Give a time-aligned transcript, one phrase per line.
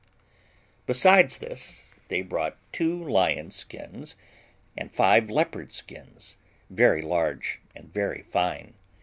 [0.87, 4.15] Besides this, they brought two lions' skins,
[4.75, 6.37] and five leopards' skins,
[6.71, 8.73] very large and very fine.